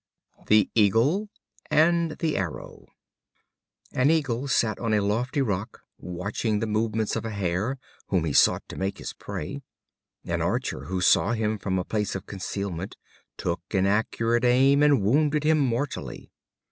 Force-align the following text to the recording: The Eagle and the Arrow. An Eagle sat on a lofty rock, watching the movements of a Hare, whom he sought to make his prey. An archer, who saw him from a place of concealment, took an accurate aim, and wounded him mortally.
The 0.47 0.67
Eagle 0.73 1.29
and 1.69 2.13
the 2.17 2.35
Arrow. 2.35 2.87
An 3.91 4.09
Eagle 4.09 4.47
sat 4.47 4.79
on 4.79 4.95
a 4.95 4.99
lofty 4.99 5.43
rock, 5.43 5.81
watching 5.99 6.57
the 6.57 6.65
movements 6.65 7.15
of 7.15 7.23
a 7.23 7.29
Hare, 7.29 7.77
whom 8.07 8.25
he 8.25 8.33
sought 8.33 8.63
to 8.69 8.77
make 8.77 8.97
his 8.97 9.13
prey. 9.13 9.61
An 10.25 10.41
archer, 10.41 10.85
who 10.85 11.01
saw 11.01 11.33
him 11.33 11.59
from 11.59 11.77
a 11.77 11.85
place 11.85 12.15
of 12.15 12.25
concealment, 12.25 12.97
took 13.37 13.61
an 13.75 13.85
accurate 13.85 14.43
aim, 14.43 14.81
and 14.81 15.03
wounded 15.03 15.43
him 15.43 15.59
mortally. 15.59 16.31